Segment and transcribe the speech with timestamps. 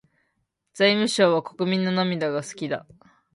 [0.73, 2.87] 財務省は国民の涙が好きだ。